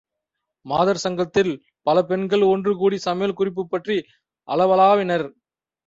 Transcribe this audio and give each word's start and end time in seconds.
மாதர் 0.65 0.97
சங்கத்தில் 0.97 1.51
பல 1.81 2.03
பெண்கள் 2.03 2.43
ஒன்றுகூடி 2.47 2.97
சமையல் 2.99 3.33
குறிப்புப் 3.33 3.71
பற்றி 3.71 3.97
அளவளாவினர். 4.47 5.27